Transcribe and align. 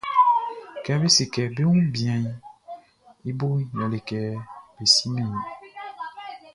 Kɛ 0.83 0.93
be 1.01 1.07
se 1.15 1.23
kɛ 1.33 1.43
be 1.55 1.63
wun 1.67 1.81
bianʼn, 1.93 2.25
i 3.29 3.31
boʼn 3.39 3.57
yɛle 3.77 3.99
kɛ 4.09 4.19
be 4.75 4.85
simɛn 4.95 5.31
i. 5.41 5.43